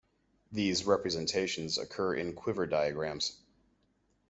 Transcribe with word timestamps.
These 0.51 0.85
representations 0.85 1.77
occur 1.77 2.15
in 2.15 2.33
quiver 2.33 2.65
diagrams. 2.65 3.37